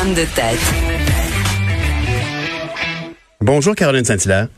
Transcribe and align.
De 0.00 0.24
tête. 0.34 0.58
Bonjour 3.42 3.74
Caroline 3.74 4.02
Saint-Hilaire. 4.02 4.48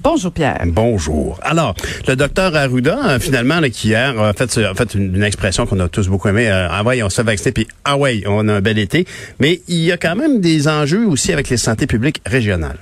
Bonjour 0.00 0.30
Pierre. 0.30 0.62
Bonjour. 0.68 1.40
Alors, 1.42 1.74
le 2.06 2.14
docteur 2.14 2.54
Arruda, 2.54 2.98
euh, 3.08 3.18
finalement, 3.18 3.58
là, 3.58 3.68
qui 3.68 3.88
hier 3.88 4.18
a 4.20 4.32
fait, 4.32 4.58
a 4.58 4.74
fait 4.74 4.94
une, 4.94 5.16
une 5.16 5.24
expression 5.24 5.66
qu'on 5.66 5.80
a 5.80 5.88
tous 5.88 6.06
beaucoup 6.06 6.28
aimé. 6.28 6.48
Euh, 6.48 6.68
ah 6.70 6.84
ouais, 6.84 7.02
on 7.02 7.10
se 7.10 7.16
fait 7.16 7.24
vacciner, 7.24 7.50
puis 7.50 7.66
ah 7.84 7.96
ouais, 7.96 8.22
on 8.26 8.46
a 8.46 8.54
un 8.54 8.60
bel 8.60 8.78
été. 8.78 9.04
Mais 9.40 9.60
il 9.66 9.78
y 9.78 9.90
a 9.90 9.96
quand 9.96 10.14
même 10.14 10.40
des 10.40 10.68
enjeux 10.68 11.04
aussi 11.04 11.32
avec 11.32 11.48
les 11.48 11.56
santé 11.56 11.88
publiques 11.88 12.22
régionales. 12.24 12.78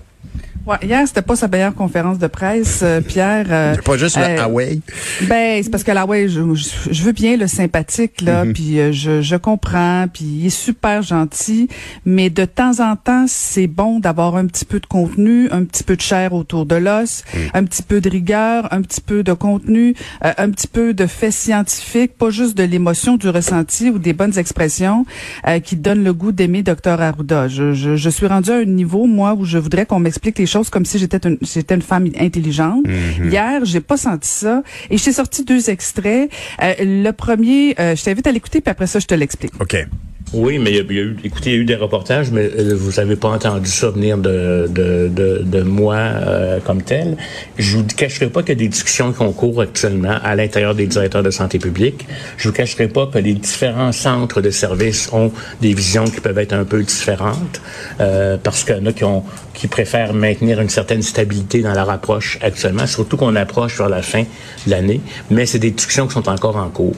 Ouais, 0.71 0.77
hier, 0.87 1.03
c'était 1.05 1.23
pas 1.23 1.35
sa 1.35 1.49
meilleure 1.49 1.75
conférence 1.75 2.21
de 2.21 2.29
presse, 2.29 2.79
euh, 2.85 3.01
Pierre. 3.01 3.47
Euh, 3.51 3.75
pas 3.85 3.97
juste 3.97 4.17
le 4.17 4.23
euh, 4.23 4.37
Huawei. 4.37 4.79
Ben, 5.23 5.61
c'est 5.65 5.69
parce 5.69 5.83
que 5.83 5.91
la 5.91 6.03
Huawei, 6.03 6.29
je, 6.29 6.43
je, 6.93 7.03
veux 7.03 7.11
bien 7.11 7.37
le 7.37 7.49
sympathique, 7.49 8.21
là, 8.21 8.45
Mhm. 8.45 8.53
puis 8.53 8.79
euh, 8.79 8.93
je, 8.93 9.21
je 9.21 9.35
comprends, 9.35 10.07
puis 10.13 10.25
il 10.25 10.47
est 10.47 10.51
super 10.51 11.03
gentil, 11.03 11.67
mais 12.05 12.31
de 12.31 12.45
temps 12.45 12.79
en 12.79 12.95
temps, 12.95 13.25
c'est 13.27 13.67
bon 13.67 13.99
d'avoir 13.99 14.37
un 14.37 14.47
petit 14.47 14.65
peu 14.65 14.79
de 14.79 14.87
contenu, 14.87 15.49
un 15.51 15.65
petit 15.65 15.83
peu 15.83 15.97
de 15.97 16.01
chair 16.03 16.35
autour 16.35 16.67
de 16.67 16.77
l'os, 16.77 17.25
Mhm. 17.35 17.41
un 17.55 17.65
petit 17.65 17.83
peu 17.83 18.01
de 18.01 18.09
rigueur, 18.09 18.73
un 18.73 18.83
petit 18.83 19.01
peu 19.01 19.25
de 19.25 19.33
contenu, 19.33 19.97
euh, 20.25 20.33
un 20.39 20.51
petit 20.51 20.69
peu 20.69 20.95
de 20.95 21.09
faits 21.09 21.33
scientifiques, 21.33 22.17
pas 22.17 22.31
juste 22.31 22.57
de 22.57 22.63
l'émotion, 22.63 23.17
du 23.17 23.29
ressenti 23.29 23.91
ou 23.91 23.99
des 23.99 24.13
bonnes 24.13 24.39
expressions 24.39 25.05
euh, 25.49 25.59
qui 25.59 25.75
donnent 25.75 26.05
le 26.05 26.13
goût 26.15 26.31
d'aimer 26.31 26.63
Dr 26.63 27.01
Arruda. 27.01 27.49
Je, 27.49 27.73
je, 27.73 27.97
je 27.97 28.09
suis 28.11 28.29
rendue 28.29 28.51
à 28.53 28.59
un 28.59 28.65
niveau, 28.67 29.07
moi, 29.07 29.35
où 29.35 29.45
je 29.45 29.59
voudrais 29.59 29.85
qu'on 29.85 29.99
m'explique 29.99 30.39
les 30.39 30.47
choses 30.47 30.60
comme 30.69 30.85
si 30.85 30.99
j'étais 30.99 31.27
une, 31.27 31.39
j'étais 31.41 31.75
une 31.75 31.83
femme 31.83 32.09
intelligente. 32.19 32.85
Hier, 33.23 33.65
j'ai 33.65 33.81
pas 33.81 33.97
senti 33.97 34.29
ça. 34.29 34.63
Et 34.91 34.99
j'ai 34.99 35.13
sorti 35.13 35.45
deux 35.45 35.71
extraits. 35.71 36.31
Euh, 36.63 36.75
le 36.81 37.11
premier, 37.13 37.75
euh, 37.79 37.97
je 37.97 38.05
t'invite 38.05 38.27
à 38.27 38.33
l'écouter, 38.33 38.61
puis 38.61 38.71
après 38.71 38.87
ça, 38.87 38.99
je 38.99 39.07
te 39.07 39.15
l'explique. 39.15 39.53
OK. 39.61 39.77
Oui, 40.33 40.59
mais 40.61 40.71
il 40.71 40.77
y, 40.77 40.79
a, 40.79 41.03
eu, 41.03 41.17
écoutez, 41.25 41.51
il 41.51 41.57
y 41.57 41.59
a 41.59 41.59
eu 41.63 41.65
des 41.65 41.75
reportages, 41.75 42.31
mais 42.31 42.49
euh, 42.57 42.73
vous 42.77 43.01
n'avez 43.01 43.17
pas 43.17 43.31
entendu 43.31 43.69
ça 43.69 43.91
venir 43.91 44.17
de, 44.17 44.69
de, 44.71 45.09
de, 45.09 45.43
de 45.45 45.63
moi 45.63 45.97
euh, 45.97 46.61
comme 46.61 46.83
tel. 46.83 47.17
Je 47.59 47.79
vous 47.79 47.85
cacherai 47.85 48.29
pas 48.29 48.43
qu'il 48.43 48.51
y 48.51 48.53
a 48.53 48.55
des 48.55 48.69
discussions 48.69 49.13
qui 49.13 49.23
ont 49.23 49.33
cours 49.33 49.61
actuellement 49.61 50.19
à 50.23 50.37
l'intérieur 50.37 50.77
des 50.77 50.87
directeurs 50.87 51.25
de 51.25 51.33
santé 51.33 51.59
publique. 51.59 52.07
Je 52.37 52.47
vous 52.47 52.55
cacherai 52.55 52.87
pas 52.87 53.09
que 53.09 53.19
les 53.19 53.35
différents 53.35 53.91
centres 53.91 54.41
de 54.41 54.51
services 54.51 55.13
ont 55.13 55.33
des 55.61 55.75
visions 55.75 56.05
qui 56.05 56.21
peuvent 56.21 56.39
être 56.39 56.53
un 56.53 56.65
peu 56.65 56.81
différentes, 56.81 57.61
euh, 58.01 58.37
parce 58.41 58.63
qu'il 58.63 58.77
y 58.77 58.81
en 58.81 58.87
a 58.87 58.93
qui, 58.93 59.03
ont, 59.03 59.25
qui 59.53 59.67
préfèrent 59.67 60.15
maintenir 60.15 60.61
une 60.61 60.71
certaine 60.71 61.03
stabilité 61.03 61.61
dans 61.61 61.75
leur 61.75 61.91
approche 61.91 62.39
actuellement, 62.41 62.87
surtout 62.87 63.17
qu'on 63.17 63.35
approche 63.35 63.79
vers 63.79 63.89
la 63.89 64.03
fin 64.03 64.23
de 64.23 64.71
l'année, 64.71 65.01
mais 65.29 65.45
c'est 65.45 65.59
des 65.59 65.73
discussions 65.73 66.07
qui 66.07 66.15
sont 66.15 66.29
encore 66.29 66.55
en 66.55 66.69
cours 66.69 66.95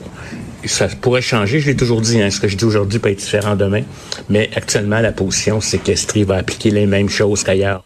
ça 0.65 0.87
pourrait 0.87 1.21
changer. 1.21 1.59
Je 1.59 1.67
l'ai 1.67 1.75
toujours 1.75 2.01
dit, 2.01 2.21
hein, 2.21 2.29
ce 2.29 2.39
que 2.39 2.47
je 2.47 2.57
dis 2.57 2.65
aujourd'hui 2.65 2.99
peut 2.99 3.09
être 3.09 3.19
différent 3.19 3.55
demain. 3.55 3.81
Mais 4.29 4.49
actuellement, 4.55 4.99
la 4.99 5.11
position, 5.11 5.61
c'est 5.61 5.79
qu'Estrie 5.79 6.23
va 6.23 6.35
appliquer 6.35 6.71
les 6.71 6.85
mêmes 6.85 7.09
choses 7.09 7.43
qu'ailleurs. 7.43 7.85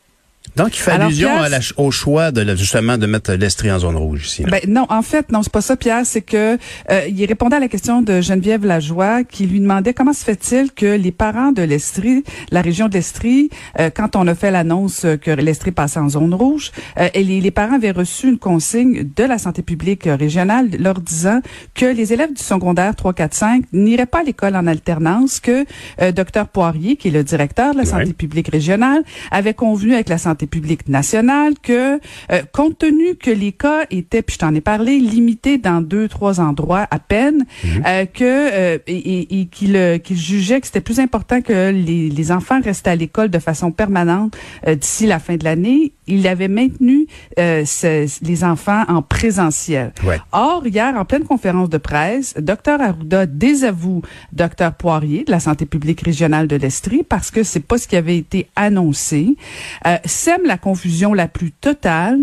Donc, 0.58 0.76
il 0.78 0.82
fait 0.82 0.92
Alors, 0.92 1.08
allusion 1.08 1.30
Pierre, 1.30 1.44
à 1.44 1.50
la- 1.50 1.60
au 1.78 1.92
choix 1.92 2.32
de, 2.32 2.56
justement 2.56 2.98
de 2.98 3.06
mettre 3.06 3.34
l'Estrie 3.34 3.72
en 3.72 3.80
zone 3.80 3.96
rouge 3.96 4.26
ici. 4.28 4.44
là. 4.44 4.50
Ben 4.52 4.62
non, 4.68 4.86
en 4.90 5.02
fait, 5.02 5.32
non, 5.32 5.44
c'est 5.44 5.52
pas 5.52 5.62
ça, 5.62 5.76
Pierre. 5.78 6.06
C'est 6.06 6.22
que 6.22 6.58
euh, 6.92 7.02
il 7.10 7.26
répondait 7.26 7.56
à 7.58 7.60
la 7.60 7.68
question 7.68 8.02
de 8.02 8.22
Geneviève 8.22 8.66
Lajoie, 8.66 9.24
qui 9.24 9.46
lui 9.46 9.60
demandait 9.60 9.94
comment 9.94 10.14
se 10.14 10.24
fait-il 10.24 10.72
que 10.72 10.86
les 10.98 11.12
parents 11.12 11.52
de 11.52 11.62
l'Estrie, 11.62 12.24
la 12.52 12.62
région 12.62 12.88
de 12.88 12.94
l'Estrie, 12.94 13.50
euh, 13.80 13.90
quand 13.94 14.16
on 14.16 14.28
a 14.28 14.36
fait 14.36 14.52
l'annonce 14.52 15.06
que 15.22 15.32
l'Estrie 15.32 15.72
passait 15.72 16.00
en 16.00 16.10
zone 16.10 16.34
rouge, 16.34 16.72
euh, 17.00 17.08
et 17.14 17.24
les, 17.24 17.40
les 17.40 17.52
parents 17.52 17.76
avaient 17.76 17.92
reçu 17.92 18.28
une 18.30 18.40
consigne 18.40 19.08
de 19.16 19.24
la 19.24 19.38
santé 19.38 19.62
publique 19.62 20.04
régionale 20.06 20.70
leur 20.80 21.00
disant 21.00 21.42
que 21.76 21.86
les 21.86 22.14
élèves 22.14 22.34
du 22.34 22.42
secondaire 22.42 22.96
3, 22.96 23.14
4, 23.14 23.34
5 23.34 23.64
n'iraient 23.74 24.06
pas 24.08 24.20
à 24.22 24.24
l'école 24.24 24.56
en 24.56 24.66
alternance, 24.68 25.40
que 25.40 25.66
euh, 26.02 26.12
Dr 26.12 26.48
Poirier, 26.52 26.96
qui 26.96 27.10
est 27.10 27.12
le 27.12 27.24
directeur 27.24 27.74
de 27.74 27.78
la 27.78 27.86
santé 27.86 28.06
Ouais. 28.06 28.14
publique 28.14 28.48
régionale, 28.50 29.04
avait 29.32 29.54
convenu 29.54 29.94
avec 29.94 30.10
la 30.10 30.18
santé 30.18 30.47
publique 30.48 30.88
nationale 30.90 31.54
que, 31.62 31.98
euh, 32.32 32.42
compte 32.52 32.78
tenu 32.80 33.16
que 33.16 33.30
les 33.32 33.52
cas 33.52 33.86
étaient, 33.92 34.22
puis 34.22 34.34
je 34.36 34.40
t'en 34.40 34.54
ai 34.56 34.62
parlé, 34.62 34.98
limités 35.00 35.58
dans 35.58 35.82
deux, 35.82 36.08
trois 36.08 36.40
endroits 36.40 36.88
à 36.92 37.00
peine, 37.00 37.46
euh, 37.86 38.06
que 38.06 38.24
euh, 38.24 38.78
et, 38.88 39.42
et- 39.42 39.46
qu'il 39.48 39.76
euh, 39.76 39.98
qu'il 39.98 40.18
jugeait 40.18 40.60
que 40.60 40.68
c'était 40.68 40.82
plus 40.82 41.00
important 41.00 41.42
que 41.42 41.72
les, 41.72 42.10
les 42.10 42.32
enfants 42.32 42.60
restent 42.62 42.88
à 42.88 42.96
l'école 42.96 43.30
de 43.30 43.40
façon 43.40 43.72
permanente 43.72 44.36
euh, 44.68 44.76
d'ici 44.76 45.06
la 45.06 45.20
fin 45.20 45.36
de 45.36 45.44
l'année. 45.44 45.94
Il 46.08 46.26
avait 46.28 46.48
maintenu 46.48 47.06
euh, 47.40 47.66
ce- 47.66 48.08
les 48.24 48.44
enfants 48.44 48.84
en 48.88 49.02
présentiel. 49.02 49.92
Ouais. 50.06 50.18
Or, 50.32 50.66
hier, 50.66 50.96
en 50.98 51.06
pleine 51.06 51.24
conférence 51.26 51.70
de 51.70 51.78
presse, 51.78 52.34
Dr 52.40 52.80
Arruda 52.80 53.26
désavoue 53.26 54.02
Dr 54.34 54.72
Poirier 54.78 55.24
de 55.26 55.32
la 55.32 55.40
santé 55.40 55.66
publique 55.66 56.02
régionale 56.02 56.48
de 56.48 56.56
l'Estrie 56.56 57.04
parce 57.08 57.30
que 57.32 57.44
c'est 57.44 57.60
pas 57.60 57.78
ce 57.78 57.88
qui 57.88 57.96
avait 57.96 58.18
été 58.18 58.48
annoncé. 58.56 59.36
Euh, 59.86 59.98
la 60.46 60.58
confusion 60.58 61.14
la 61.14 61.28
plus 61.28 61.52
totale. 61.52 62.20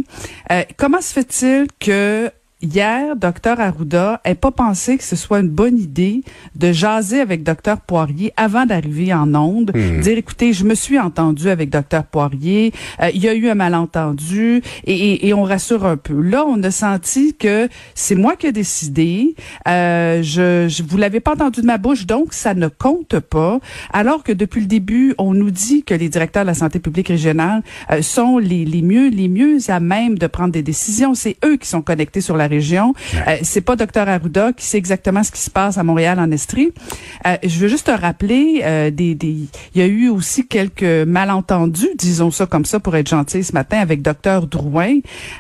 Euh, 0.51 0.63
comment 0.77 1.01
se 1.01 1.13
fait-il 1.13 1.67
que 1.79 2.31
Hier, 2.65 3.15
Dr 3.15 3.61
Arruda 3.61 4.23
n'ait 4.27 4.35
pas 4.35 4.51
pensé 4.51 4.97
que 4.97 5.05
ce 5.05 5.17
soit 5.17 5.41
une 5.41 5.51
bonne 5.51 5.79
idée 5.79 6.23
de 6.57 6.73
jaser 6.73 7.21
avec 7.21 7.43
Dr 7.43 7.77
Poirier 7.87 8.33
avant 8.39 8.65
d'arriver 8.65 9.13
en 9.13 9.35
onde, 9.35 9.71
dire 10.01 10.17
écoutez, 10.17 10.55
je 10.55 10.65
me 10.65 10.75
suis 10.75 10.99
entendu 10.99 11.51
avec 11.51 11.69
Dr 11.69 12.05
Poirier, 12.11 12.73
euh, 13.03 13.11
il 13.15 13.21
y 13.23 13.29
a 13.29 13.35
eu 13.35 13.51
un 13.51 13.55
malentendu 13.55 14.63
et, 14.87 14.95
et- 14.95 15.29
et 15.29 15.35
on 15.35 15.43
rassure 15.43 15.85
un 15.85 15.99
peu. 15.99 16.19
Là, 16.23 16.45
on 16.47 16.63
a 16.63 16.71
senti 16.71 17.35
que 17.35 17.69
c'est 17.95 18.15
moi 18.15 18.35
qui 18.37 18.47
ai 18.47 18.53
décidé, 18.53 19.35
euh, 19.69 20.23
je, 20.23 20.67
je 20.69 20.83
vous 20.83 20.97
l'avez 20.97 21.21
pas 21.21 21.33
entendu 21.33 21.61
de 21.61 21.67
ma 21.67 21.77
bouche, 21.77 22.07
donc 22.07 22.33
ça 22.33 22.55
ne 22.55 22.69
compte 22.69 23.19
pas. 23.21 23.61
Alors 23.93 24.23
que 24.23 24.33
depuis 24.33 24.63
le 24.63 24.67
début, 24.67 25.15
on 25.19 25.35
nous 25.35 25.51
dit 25.51 25.83
que 25.83 25.93
les 25.93 26.09
directeurs 26.09 26.45
de 26.45 26.49
la 26.49 26.55
santé 26.55 26.79
publique 26.79 27.09
régionale 27.09 27.63
euh, 27.91 28.01
sont 28.01 28.39
les, 28.39 28.65
les 28.65 28.81
mieux 28.81 29.09
les 29.11 29.29
mieux 29.29 29.59
à 29.69 29.81
même 29.81 30.17
de 30.19 30.27
prendre 30.27 30.53
des 30.53 30.63
décisions. 30.63 31.15
C'est 31.15 31.37
eux 31.45 31.57
qui 31.57 31.69
sont 31.69 31.83
connectés 31.83 32.23
sur 32.23 32.37
la 32.39 32.47
région. 32.55 32.95
Euh, 33.29 33.37
c'est 33.43 33.61
pas 33.61 33.77
Dr 33.77 34.09
Arruda 34.09 34.53
qui 34.53 34.65
sait 34.65 34.79
exactement 34.79 35.23
ce 35.23 35.31
qui 35.31 35.41
se 35.41 35.51
passe 35.51 35.79
à 35.79 35.83
Montréal 35.83 36.19
en 36.19 36.31
Estrie. 36.31 36.71
Euh, 37.27 37.37
je 37.43 37.59
veux 37.59 37.69
juste 37.69 37.87
te 37.87 37.91
rappeler 38.07 38.61
euh, 38.65 38.91
des, 38.91 39.15
des 39.15 39.37
il 39.75 39.81
y 39.81 39.83
a 39.83 39.87
eu 39.87 40.09
aussi 40.09 40.47
quelques 40.47 41.05
malentendus, 41.07 41.89
disons 41.99 42.31
ça 42.31 42.47
comme 42.47 42.65
ça 42.65 42.81
pour 42.81 42.95
être 42.97 43.09
gentil 43.09 43.43
ce 43.45 43.53
matin 43.53 43.79
avec 43.79 44.03
Dr 44.03 44.47
Drouin. 44.47 44.99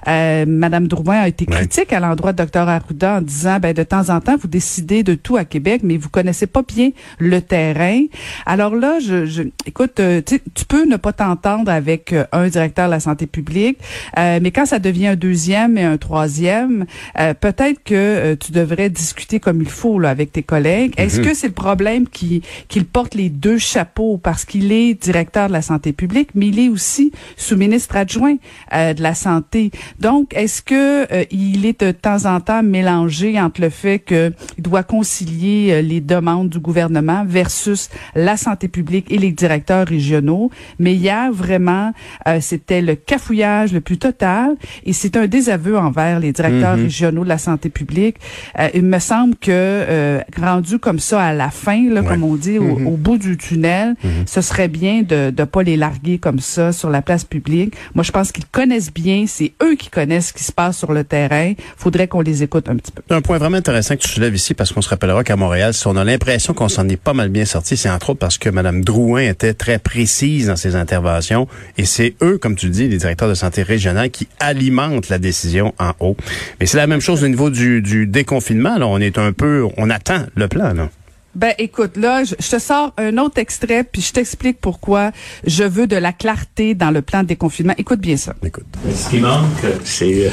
Euh, 0.08 0.44
Madame 0.46 0.88
Drouin 0.88 1.20
a 1.20 1.28
été 1.28 1.44
Ouais. 1.44 1.56
critique 1.56 1.92
à 1.92 2.00
l'endroit 2.00 2.32
de 2.32 2.42
Dr 2.42 2.66
Arruda 2.68 3.16
en 3.18 3.20
disant 3.20 3.58
ben 3.60 3.74
de 3.74 3.82
temps 3.82 4.08
en 4.08 4.20
temps 4.20 4.36
vous 4.40 4.48
décidez 4.48 5.02
de 5.02 5.14
tout 5.14 5.36
à 5.36 5.44
Québec 5.44 5.82
mais 5.84 5.98
vous 5.98 6.08
connaissez 6.08 6.46
pas 6.46 6.62
bien 6.62 6.90
le 7.18 7.40
terrain. 7.40 8.00
Alors 8.46 8.74
là 8.74 8.98
je, 8.98 9.26
je 9.26 9.42
écoute 9.66 10.00
euh, 10.00 10.22
tu 10.22 10.64
peux 10.66 10.84
ne 10.86 10.96
pas 10.96 11.12
t'entendre 11.12 11.70
avec 11.70 12.12
euh, 12.14 12.24
un 12.32 12.48
directeur 12.48 12.86
de 12.86 12.92
la 12.92 13.00
santé 13.00 13.26
publique 13.26 13.78
euh, 14.18 14.38
mais 14.40 14.50
quand 14.52 14.64
ça 14.64 14.78
devient 14.78 15.08
un 15.08 15.16
deuxième 15.16 15.76
et 15.76 15.84
un 15.84 15.98
troisième 15.98 16.86
euh, 17.18 17.34
peut-être 17.34 17.82
que 17.82 17.94
euh, 17.94 18.36
tu 18.36 18.52
devrais 18.52 18.90
discuter 18.90 19.40
comme 19.40 19.60
il 19.60 19.68
faut 19.68 19.98
là 19.98 20.10
avec 20.10 20.32
tes 20.32 20.42
collègues. 20.42 20.94
Est-ce 20.96 21.20
que 21.20 21.34
c'est 21.34 21.48
le 21.48 21.54
problème 21.54 22.08
qui 22.08 22.42
qu'il 22.68 22.84
porte 22.84 23.14
les 23.14 23.28
deux 23.28 23.58
chapeaux? 23.58 24.18
Parce 24.18 24.44
qu'il 24.44 24.72
est 24.72 24.94
directeur 24.94 25.48
de 25.48 25.52
la 25.52 25.62
santé 25.62 25.92
publique 25.92 26.30
mais 26.34 26.48
il 26.48 26.58
est 26.58 26.68
aussi 26.68 27.12
sous-ministre 27.36 27.96
adjoint 27.96 28.36
euh, 28.72 28.94
de 28.94 29.02
la 29.02 29.14
santé. 29.14 29.70
Donc 29.98 30.34
est-ce 30.34 30.62
que 30.62 31.12
euh, 31.12 31.24
il 31.30 31.66
est 31.66 31.80
de 31.80 31.90
temps 31.90 32.24
en 32.26 32.40
temps 32.40 32.62
mélangé 32.62 33.40
entre 33.40 33.60
le 33.60 33.70
fait 33.70 33.98
que 33.98 34.32
il 34.58 34.62
doit 34.62 34.82
concilier 34.82 35.72
euh, 35.72 35.82
les 35.82 36.00
demandes 36.00 36.48
du 36.48 36.58
gouvernement 36.58 37.24
versus 37.26 37.90
la 38.14 38.36
santé 38.36 38.68
publique 38.68 39.10
et 39.10 39.18
les 39.18 39.32
directeurs 39.32 39.86
régionaux, 39.86 40.50
mais 40.78 40.94
hier 40.94 41.32
vraiment 41.32 41.92
euh, 42.26 42.38
c'était 42.40 42.82
le 42.82 42.94
cafouillage 42.94 43.72
le 43.72 43.80
plus 43.80 43.98
total 43.98 44.56
et 44.84 44.92
c'est 44.92 45.16
un 45.16 45.26
désaveu 45.26 45.78
envers 45.78 46.20
les 46.20 46.32
directeurs 46.32 46.76
régionaux 46.84 47.24
de 47.24 47.28
la 47.28 47.38
santé 47.38 47.68
publique. 47.68 48.16
Euh, 48.58 48.68
il 48.74 48.82
me 48.84 48.98
semble 48.98 49.36
que 49.36 49.50
euh, 49.50 50.20
rendu 50.40 50.78
comme 50.78 50.98
ça 50.98 51.22
à 51.22 51.32
la 51.32 51.50
fin, 51.50 51.90
là, 51.90 52.00
Ouais. 52.02 52.06
comme 52.06 52.24
on 52.24 52.36
dit, 52.36 52.58
au, 52.58 52.64
au 52.86 52.96
bout 52.96 53.18
du 53.18 53.36
tunnel, 53.36 53.94
ce 54.26 54.40
serait 54.40 54.68
bien 54.68 55.02
de 55.02 55.32
ne 55.36 55.44
pas 55.44 55.62
les 55.62 55.76
larguer 55.76 56.18
comme 56.18 56.40
ça 56.40 56.72
sur 56.72 56.90
la 56.90 57.02
place 57.02 57.24
publique. 57.24 57.74
Moi, 57.94 58.02
je 58.04 58.12
pense 58.12 58.32
qu'ils 58.32 58.46
connaissent 58.46 58.92
bien, 58.92 59.24
c'est 59.26 59.52
eux 59.62 59.74
qui 59.76 59.88
connaissent 59.90 60.28
ce 60.28 60.32
qui 60.32 60.44
se 60.44 60.52
passe 60.52 60.78
sur 60.78 60.92
le 60.92 61.04
terrain. 61.04 61.52
Faudrait 61.76 62.08
qu'on 62.08 62.20
les 62.20 62.42
écoute 62.42 62.68
un 62.68 62.76
petit 62.76 62.92
peu. 62.92 63.02
Un 63.14 63.20
point 63.20 63.38
vraiment 63.38 63.56
intéressant 63.56 63.96
que 63.96 64.00
tu 64.02 64.08
soulèves 64.08 64.34
ici, 64.34 64.54
parce 64.54 64.72
qu'on 64.72 64.82
se 64.82 64.88
rappellera 64.88 65.24
qu'à 65.24 65.36
Montréal, 65.36 65.72
si 65.74 65.86
on 65.86 65.96
a 65.96 66.04
l'impression 66.04 66.52
qu'on 66.54 66.68
s'en 66.68 66.88
est 66.88 66.96
pas 66.96 67.12
mal 67.14 67.28
bien 67.28 67.44
sorti, 67.44 67.76
c'est 67.76 67.90
entre 67.90 68.10
autres 68.10 68.18
parce 68.20 68.38
que 68.38 68.48
Mme 68.50 68.82
Drouin 68.84 69.22
était 69.22 69.54
très 69.54 69.78
précise 69.78 70.46
dans 70.48 70.56
ses 70.56 70.76
interventions. 70.76 71.48
Et 71.78 71.84
c'est 71.84 72.14
eux, 72.22 72.38
comme 72.38 72.56
tu 72.56 72.68
dis, 72.70 72.88
les 72.88 72.98
directeurs 72.98 73.28
de 73.28 73.34
santé 73.34 73.62
régionale, 73.62 74.10
qui 74.10 74.28
alimentent 74.40 75.08
la 75.08 75.18
décision 75.18 75.74
en 75.78 75.92
haut. 76.00 76.16
Mais 76.60 76.66
c'est 76.74 76.80
la 76.80 76.88
même 76.88 77.00
chose 77.00 77.22
au 77.22 77.28
niveau 77.28 77.50
du, 77.50 77.82
du 77.82 78.04
déconfinement. 78.04 78.78
Là. 78.78 78.88
On 78.88 78.98
est 78.98 79.16
un 79.16 79.32
peu, 79.32 79.64
on 79.76 79.90
attend 79.90 80.24
le 80.34 80.48
plan. 80.48 80.74
Là. 80.74 80.90
Ben 81.36 81.52
écoute, 81.56 81.96
là, 81.96 82.24
je, 82.24 82.34
je 82.36 82.50
te 82.50 82.58
sors 82.58 82.92
un 82.96 83.16
autre 83.18 83.38
extrait, 83.38 83.84
puis 83.84 84.02
je 84.02 84.12
t'explique 84.12 84.60
pourquoi 84.60 85.12
je 85.46 85.62
veux 85.62 85.86
de 85.86 85.94
la 85.94 86.12
clarté 86.12 86.74
dans 86.74 86.90
le 86.90 87.00
plan 87.00 87.22
de 87.22 87.28
déconfinement. 87.28 87.74
Écoute 87.78 88.00
bien 88.00 88.16
ça. 88.16 88.34
Écoute. 88.44 88.64
Ce 88.92 89.08
qui 89.08 89.20
manque, 89.20 89.64
c'est 89.84 90.26
euh, 90.26 90.30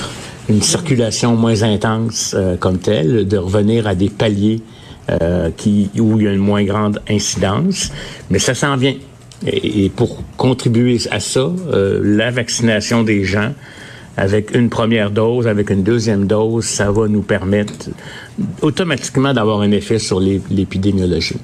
une 0.49 0.63
circulation 0.63 1.35
moins 1.35 1.61
intense 1.61 2.33
euh, 2.35 2.57
comme 2.57 2.79
telle, 2.79 3.27
de 3.27 3.37
revenir 3.37 3.85
à 3.85 3.93
des 3.93 4.09
paliers 4.09 4.63
euh, 5.11 5.51
qui, 5.55 5.91
où 5.99 6.19
il 6.19 6.25
y 6.25 6.27
a 6.27 6.31
une 6.31 6.39
moins 6.39 6.63
grande 6.63 7.03
incidence. 7.07 7.91
Mais 8.31 8.39
ça 8.39 8.55
s'en 8.55 8.77
vient. 8.77 8.95
Et, 9.45 9.91
pour 9.95 10.23
contribuer 10.37 10.97
à 11.11 11.19
ça, 11.19 11.51
la 11.71 12.31
vaccination 12.31 13.03
des 13.03 13.25
gens 13.25 13.53
avec 14.17 14.53
une 14.55 14.69
première 14.69 15.11
dose, 15.11 15.47
avec 15.47 15.69
une 15.69 15.83
deuxième 15.83 16.27
dose, 16.27 16.65
ça 16.65 16.91
va 16.91 17.07
nous 17.07 17.21
permettre 17.21 17.89
automatiquement 18.61 19.33
d'avoir 19.33 19.61
un 19.61 19.71
effet 19.71 19.99
sur 19.99 20.19
l'épidémiologie. 20.19 21.37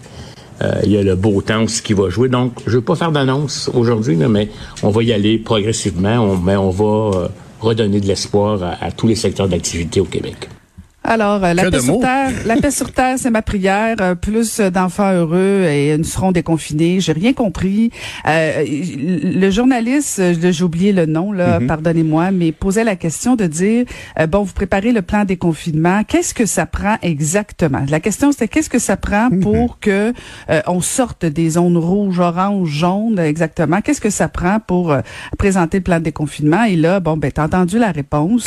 Euh, 0.61 0.81
il 0.83 0.91
y 0.91 0.97
a 0.97 1.03
le 1.03 1.15
beau 1.15 1.41
temps 1.41 1.63
aussi 1.63 1.81
qui 1.83 1.93
va 1.93 2.09
jouer. 2.09 2.29
Donc, 2.29 2.53
je 2.65 2.71
ne 2.71 2.75
veux 2.77 2.81
pas 2.81 2.95
faire 2.95 3.11
d'annonce 3.11 3.69
aujourd'hui, 3.73 4.15
mais 4.15 4.49
on 4.81 4.89
va 4.89 5.03
y 5.03 5.13
aller 5.13 5.37
progressivement, 5.37 6.35
mais 6.37 6.55
on 6.55 6.71
va 6.71 7.19
euh, 7.19 7.27
redonner 7.59 8.01
de 8.01 8.07
l'espoir 8.07 8.77
à 8.81 8.91
tous 8.91 9.07
les 9.07 9.15
secteurs 9.15 9.47
d'activité 9.47 9.99
au 9.99 10.05
Québec. 10.05 10.49
Alors, 11.09 11.41
euh, 11.41 11.53
la 11.53 11.71
paix, 11.71 11.79
sur 11.79 12.01
terre, 12.01 12.31
la 12.45 12.57
paix 12.57 12.69
sur 12.69 12.91
terre, 12.91 13.15
c'est 13.17 13.29
ma 13.29 13.41
prière. 13.41 13.95
Euh, 14.01 14.13
plus 14.13 14.59
d'enfants 14.59 15.13
heureux 15.13 15.63
et 15.63 15.97
nous 15.97 16.03
serons 16.03 16.33
déconfinés. 16.33 16.99
J'ai 16.99 17.13
rien 17.13 17.31
compris. 17.31 17.91
Euh, 18.27 18.65
le 18.67 19.49
journaliste, 19.49 20.21
j'ai 20.51 20.63
oublié 20.63 20.91
le 20.91 21.05
nom, 21.05 21.31
là, 21.31 21.61
mhm. 21.61 21.67
pardonnez-moi, 21.67 22.31
mais 22.31 22.51
posait 22.51 22.83
la 22.83 22.97
question 22.97 23.37
de 23.37 23.45
dire, 23.45 23.85
bon, 24.27 24.43
vous 24.43 24.51
préparez 24.51 24.91
le 24.91 25.01
plan 25.01 25.23
déconfinement. 25.23 26.03
Qu'est-ce 26.03 26.33
que 26.33 26.45
ça 26.45 26.65
prend 26.65 26.97
exactement? 27.01 27.85
La 27.89 28.01
question, 28.01 28.33
c'était 28.33 28.49
qu'est-ce 28.49 28.69
que 28.69 28.79
ça 28.79 28.97
prend 28.97 29.29
mhm. 29.29 29.39
pour 29.39 29.79
que 29.79 30.11
on 30.67 30.81
sorte 30.81 31.25
des 31.25 31.51
zones 31.51 31.77
rouges, 31.77 32.19
oranges, 32.19 32.69
jaunes, 32.69 33.19
exactement? 33.19 33.79
Qu'est-ce 33.79 34.01
que 34.01 34.09
ça 34.09 34.27
prend 34.27 34.59
pour 34.59 34.93
présenter 35.37 35.77
le 35.77 35.83
plan 35.83 35.99
de 35.99 36.03
déconfinement? 36.03 36.65
Et 36.65 36.75
là, 36.75 36.99
bon, 36.99 37.15
ben, 37.15 37.31
t'as 37.31 37.45
entendu 37.45 37.79
la 37.79 37.91
réponse. 37.91 38.45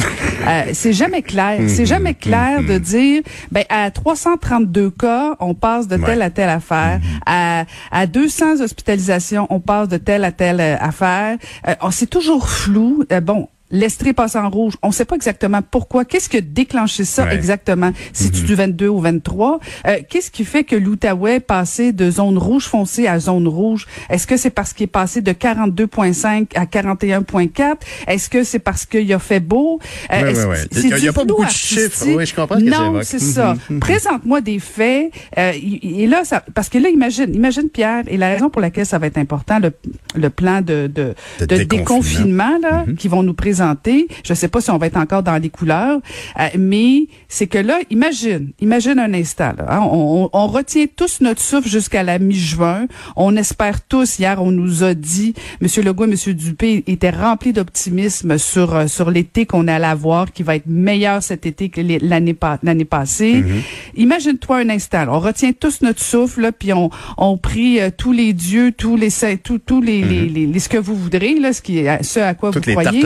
c'est 0.72 0.92
jamais 0.92 1.22
clair. 1.22 1.60
C'est 1.66 1.82
mhm. 1.82 1.86
jamais 1.86 2.14
clair 2.14 2.49
de 2.58 2.74
mm-hmm. 2.74 2.80
dire, 2.80 3.22
ben 3.50 3.64
à 3.68 3.90
332 3.90 4.90
cas, 4.90 5.36
on 5.40 5.54
passe 5.54 5.88
de 5.88 5.96
telle 5.96 6.22
à 6.22 6.30
telle 6.30 6.48
affaire. 6.48 6.98
Mm-hmm. 6.98 7.20
À, 7.26 7.64
à 7.90 8.06
200 8.06 8.60
hospitalisations, 8.60 9.46
on 9.50 9.60
passe 9.60 9.88
de 9.88 9.96
telle 9.96 10.24
à 10.24 10.32
telle 10.32 10.60
euh, 10.60 10.76
affaire. 10.78 11.38
Euh, 11.66 11.74
c'est 11.90 12.10
toujours 12.10 12.48
flou. 12.48 13.04
Euh, 13.12 13.20
bon, 13.20 13.48
L'Estrie 13.70 14.12
passe 14.12 14.36
en 14.36 14.48
rouge. 14.48 14.74
On 14.82 14.88
ne 14.88 14.92
sait 14.92 15.04
pas 15.04 15.16
exactement 15.16 15.60
pourquoi. 15.62 16.04
Qu'est-ce 16.04 16.28
qui 16.28 16.38
a 16.38 16.40
déclenché 16.40 17.04
ça 17.04 17.32
exactement? 17.32 17.92
Si 18.12 18.30
tu 18.30 18.42
du 18.42 18.54
22 18.54 18.88
ou 18.88 19.00
23, 19.00 19.60
euh, 19.86 19.98
qu'est-ce 20.08 20.30
qui 20.30 20.44
fait 20.44 20.64
que 20.64 20.76
l'Outaouais 20.76 21.36
est 21.36 21.40
passé 21.40 21.92
de 21.92 22.10
zone 22.10 22.38
rouge 22.38 22.64
foncée 22.64 23.06
à 23.06 23.18
zone 23.18 23.46
rouge? 23.46 23.86
Est-ce 24.08 24.26
que 24.26 24.36
c'est 24.36 24.50
parce 24.50 24.72
qu'il 24.72 24.84
est 24.84 24.88
passé 24.88 25.20
de 25.20 25.32
42,5 25.32 26.56
à 26.56 26.64
41,4? 26.64 27.76
Est-ce 28.06 28.28
que 28.28 28.44
c'est 28.44 28.58
parce 28.58 28.86
qu'il 28.86 29.12
a 29.12 29.18
fait 29.18 29.40
beau? 29.40 29.78
Euh, 30.12 30.32
il 30.72 30.94
n'y 30.94 31.08
a, 31.08 31.12
pas 31.12 31.24
beaucoup 31.24 31.44
de 31.44 31.50
chiffres. 31.50 32.06
Oui, 32.06 32.26
je 32.26 32.34
comprends 32.34 32.58
ce 32.58 32.64
Non, 32.64 33.00
c'est 33.02 33.18
ça. 33.18 33.56
Mhm. 33.68 33.80
Présente-moi 33.80 34.40
des 34.40 34.58
faits. 34.58 35.12
Euh, 35.38 35.52
et 35.54 36.06
là, 36.06 36.24
ça, 36.24 36.42
parce 36.54 36.68
que 36.68 36.78
là, 36.78 36.88
imagine, 36.88 37.34
imagine 37.34 37.68
Pierre, 37.68 38.04
et 38.08 38.16
la 38.16 38.28
raison 38.30 38.50
pour 38.50 38.60
laquelle 38.60 38.86
ça 38.86 38.98
va 38.98 39.06
être 39.06 39.18
important, 39.18 39.58
le, 39.58 39.72
le 40.14 40.30
plan 40.30 40.60
de, 40.60 40.90
de, 40.92 41.14
de, 41.40 41.64
déconfinement, 41.64 42.58
là, 42.60 42.84
mhm. 42.86 42.96
qui 42.96 43.08
vont 43.08 43.22
nous 43.22 43.34
présenter 43.34 44.08
je 44.24 44.32
ne 44.32 44.36
sais 44.36 44.48
pas 44.48 44.60
si 44.60 44.70
on 44.70 44.78
va 44.78 44.86
être 44.86 44.96
encore 44.96 45.22
dans 45.22 45.36
les 45.36 45.50
couleurs, 45.50 46.00
euh, 46.38 46.48
mais 46.58 47.06
c'est 47.28 47.46
que 47.46 47.58
là, 47.58 47.78
imagine, 47.90 48.52
imagine 48.60 48.98
un 48.98 49.12
instant. 49.14 49.52
Hein, 49.68 49.80
on, 49.80 50.46
retient 50.46 50.86
tous 50.94 51.20
notre 51.20 51.40
souffle 51.40 51.68
jusqu'à 51.68 52.02
la 52.02 52.18
mi-juin. 52.18 52.86
On 53.14 53.36
espère 53.36 53.82
tous. 53.82 54.18
Hier, 54.18 54.42
on 54.42 54.50
nous 54.50 54.82
a 54.82 54.94
dit, 54.94 55.34
M. 55.62 55.68
Legault 55.84 56.06
et 56.06 56.10
M. 56.10 56.34
Dupé 56.34 56.82
étaient 56.86 57.10
remplis 57.10 57.52
d'optimisme 57.52 58.36
sur 58.38 58.74
euh, 58.74 58.86
sur 58.88 59.10
l'été 59.10 59.46
qu'on 59.46 59.68
allait 59.68 59.86
avoir, 59.86 60.32
qui 60.32 60.42
va 60.42 60.56
être 60.56 60.66
meilleur 60.66 61.22
cet 61.22 61.46
été 61.46 61.68
que 61.68 61.80
l'année 61.80 62.36
l'année 62.62 62.84
passée. 62.84 63.42
Mm-hmm. 63.42 63.62
Imagine-toi 63.96 64.56
un 64.58 64.68
instant. 64.70 65.06
on 65.08 65.20
retient 65.20 65.52
tous 65.52 65.82
notre 65.82 66.02
souffle, 66.02 66.50
puis 66.58 66.72
on 66.72 66.90
on 67.16 67.36
prie 67.36 67.80
euh, 67.80 67.90
tous 67.96 68.12
les 68.12 68.32
dieux, 68.32 68.72
tous 68.72 68.96
les 68.96 69.10
tous 69.42 69.58
tous 69.58 69.80
les, 69.80 69.99
mm-hmm. 70.02 70.32
les, 70.32 70.46
les, 70.46 70.58
ce 70.58 70.68
que 70.68 70.78
vous 70.78 70.94
voudrez 70.94 71.34
là, 71.34 71.52
ce 71.52 71.62
qui 71.62 71.84
ce 72.02 72.20
à 72.20 72.34
quoi 72.34 72.50
Toutes 72.50 72.66
vous 72.66 72.72
croyez. 72.72 73.00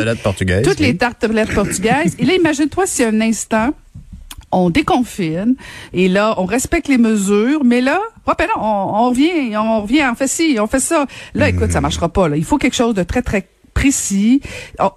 Toutes 0.63 0.81
les 0.81 0.97
tartelettes 0.97 1.55
portugaises. 1.55 2.17
et 2.19 2.25
là, 2.25 2.35
imagine-toi 2.35 2.87
si 2.87 3.05
un 3.05 3.21
instant, 3.21 3.75
on 4.55 4.71
déconfine 4.71 5.57
et 5.93 6.09
là 6.09 6.35
on 6.39 6.45
respecte 6.45 6.89
les 6.89 6.99
mesures 6.99 7.65
mais 7.65 7.81
là 7.81 8.01
ben 8.27 8.47
on, 8.57 8.61
on, 8.61 9.11
revient 9.11 9.57
on 9.57 9.83
revient 9.83 10.05
on 10.11 10.15
fait 10.15 10.29
ci 10.29 10.59
on 10.61 10.67
fait 10.67 10.81
ça 10.81 11.07
là 11.35 11.49
écoute 11.49 11.73
ça 11.73 11.81
marchera 11.81 12.09
pas 12.09 12.29
là 12.29 12.37
il 12.37 12.45
faut 12.45 12.57
quelque 12.57 12.77
chose 12.77 12.95
de 12.95 13.03
très 13.03 13.23
très 13.23 13.49
précis. 13.85 14.41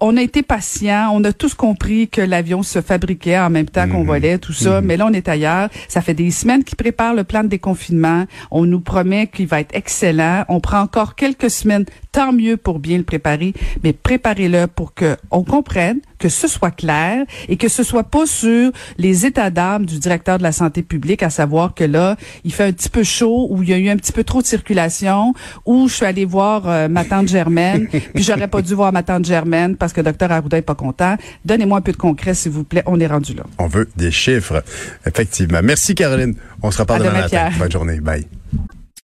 On 0.00 0.16
a 0.16 0.22
été 0.22 0.42
patient, 0.42 1.10
on 1.12 1.22
a 1.24 1.34
tous 1.34 1.52
compris 1.52 2.08
que 2.08 2.22
l'avion 2.22 2.62
se 2.62 2.80
fabriquait 2.80 3.38
en 3.38 3.50
même 3.50 3.68
temps 3.68 3.86
qu'on 3.86 4.00
mhm. 4.00 4.06
volait, 4.06 4.38
tout 4.38 4.54
ça, 4.54 4.80
mhm. 4.80 4.86
mais 4.86 4.96
là 4.96 5.06
on 5.10 5.12
est 5.12 5.28
ailleurs. 5.28 5.68
Ça 5.88 6.00
fait 6.00 6.14
des 6.14 6.30
semaines 6.30 6.64
qu'ils 6.64 6.76
préparent 6.76 7.12
le 7.12 7.24
plan 7.24 7.42
de 7.42 7.48
déconfinement. 7.48 8.24
On 8.50 8.64
nous 8.64 8.80
promet 8.80 9.26
qu'il 9.26 9.46
va 9.46 9.60
être 9.60 9.74
excellent. 9.74 10.44
On 10.48 10.60
prend 10.60 10.80
encore 10.80 11.16
quelques 11.16 11.50
semaines, 11.50 11.84
tant 12.12 12.32
mieux 12.32 12.56
pour 12.56 12.78
bien 12.78 12.96
le 12.96 13.04
préparer, 13.04 13.52
mais 13.84 13.92
préparez-le 13.92 14.66
pour 14.68 14.94
que 14.94 15.18
on 15.30 15.44
comprenne, 15.44 16.00
que 16.18 16.28
ce 16.28 16.48
soit 16.48 16.70
clair 16.70 17.24
et 17.48 17.56
que 17.56 17.68
ce 17.68 17.82
soit 17.82 18.04
pas 18.04 18.26
sur 18.26 18.72
les 18.98 19.26
états 19.26 19.50
d'âme 19.50 19.86
du 19.86 19.98
directeur 19.98 20.38
de 20.38 20.42
la 20.42 20.52
santé 20.52 20.82
publique, 20.82 21.22
à 21.22 21.30
savoir 21.30 21.74
que 21.74 21.84
là, 21.84 22.16
il 22.44 22.52
fait 22.52 22.64
un 22.64 22.72
petit 22.72 22.88
peu 22.88 23.02
chaud 23.02 23.48
ou 23.50 23.62
il 23.62 23.68
y 23.68 23.72
a 23.72 23.78
eu 23.78 23.88
un 23.88 23.96
petit 23.96 24.12
peu 24.12 24.24
trop 24.24 24.42
de 24.42 24.46
circulation 24.46 25.34
ou 25.64 25.88
je 25.88 25.94
suis 25.94 26.06
allée 26.06 26.24
voir 26.24 26.68
euh, 26.68 26.88
ma 26.88 27.04
tante 27.04 27.28
Germaine, 27.28 27.88
puis 28.14 28.22
j'aurais 28.22 28.48
pas 28.48 28.62
dû 28.62 28.74
voir 28.74 28.92
ma 28.92 29.02
tante 29.02 29.24
Germaine 29.24 29.76
parce 29.76 29.92
que 29.92 30.00
docteur 30.00 30.30
Arruda 30.32 30.58
est 30.58 30.62
pas 30.62 30.74
content. 30.74 31.16
Donnez-moi 31.44 31.78
un 31.78 31.82
peu 31.82 31.92
de 31.92 31.96
concret, 31.96 32.34
s'il 32.34 32.52
vous 32.52 32.64
plaît. 32.64 32.82
On 32.86 33.00
est 33.00 33.06
rendu 33.06 33.34
là. 33.34 33.44
On 33.58 33.66
veut 33.66 33.88
des 33.96 34.10
chiffres, 34.10 34.62
effectivement. 35.06 35.60
Merci, 35.62 35.94
Caroline. 35.94 36.34
On 36.62 36.70
se 36.70 36.78
reparle 36.78 37.00
demain, 37.00 37.10
demain 37.10 37.22
matin. 37.22 37.50
Bonne 37.58 37.72
journée. 37.72 38.00
Bye. 38.00 38.26